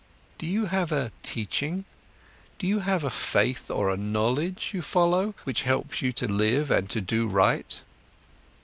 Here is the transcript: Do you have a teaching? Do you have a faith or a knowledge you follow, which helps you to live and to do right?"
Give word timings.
Do 0.39 0.47
you 0.47 0.65
have 0.65 0.91
a 0.91 1.11
teaching? 1.21 1.85
Do 2.57 2.65
you 2.65 2.79
have 2.79 3.03
a 3.03 3.11
faith 3.11 3.69
or 3.69 3.91
a 3.91 3.97
knowledge 3.97 4.71
you 4.73 4.81
follow, 4.81 5.35
which 5.43 5.61
helps 5.61 6.01
you 6.01 6.11
to 6.13 6.27
live 6.27 6.71
and 6.71 6.89
to 6.89 7.01
do 7.01 7.27
right?" 7.27 7.79